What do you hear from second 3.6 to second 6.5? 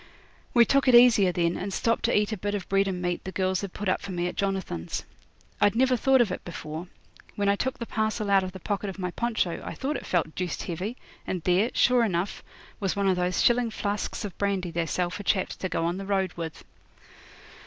had put up for me at Jonathan's. I'd never thought of it